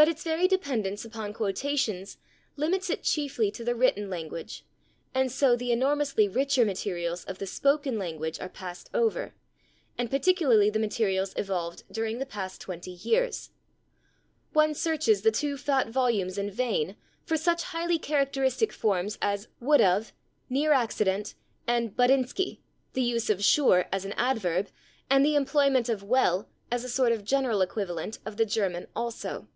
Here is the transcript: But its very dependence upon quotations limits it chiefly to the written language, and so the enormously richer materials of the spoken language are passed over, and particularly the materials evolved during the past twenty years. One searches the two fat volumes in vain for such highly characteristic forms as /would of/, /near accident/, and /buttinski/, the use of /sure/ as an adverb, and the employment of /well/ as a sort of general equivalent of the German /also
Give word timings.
But 0.00 0.08
its 0.08 0.24
very 0.24 0.48
dependence 0.48 1.04
upon 1.04 1.34
quotations 1.34 2.16
limits 2.56 2.88
it 2.88 3.02
chiefly 3.02 3.50
to 3.50 3.62
the 3.62 3.74
written 3.74 4.08
language, 4.08 4.64
and 5.14 5.30
so 5.30 5.54
the 5.54 5.72
enormously 5.72 6.26
richer 6.26 6.64
materials 6.64 7.22
of 7.24 7.36
the 7.36 7.46
spoken 7.46 7.98
language 7.98 8.40
are 8.40 8.48
passed 8.48 8.88
over, 8.94 9.34
and 9.98 10.10
particularly 10.10 10.70
the 10.70 10.78
materials 10.78 11.34
evolved 11.36 11.82
during 11.92 12.18
the 12.18 12.24
past 12.24 12.62
twenty 12.62 12.92
years. 12.92 13.50
One 14.54 14.72
searches 14.72 15.20
the 15.20 15.30
two 15.30 15.58
fat 15.58 15.88
volumes 15.90 16.38
in 16.38 16.50
vain 16.50 16.96
for 17.26 17.36
such 17.36 17.64
highly 17.64 17.98
characteristic 17.98 18.72
forms 18.72 19.18
as 19.20 19.48
/would 19.60 19.82
of/, 19.84 20.14
/near 20.50 20.74
accident/, 20.74 21.34
and 21.66 21.94
/buttinski/, 21.94 22.60
the 22.94 23.02
use 23.02 23.28
of 23.28 23.40
/sure/ 23.40 23.86
as 23.92 24.06
an 24.06 24.12
adverb, 24.14 24.70
and 25.10 25.22
the 25.26 25.34
employment 25.36 25.90
of 25.90 26.00
/well/ 26.04 26.46
as 26.72 26.84
a 26.84 26.88
sort 26.88 27.12
of 27.12 27.22
general 27.22 27.60
equivalent 27.60 28.18
of 28.24 28.38
the 28.38 28.46
German 28.46 28.86
/also 28.96 29.46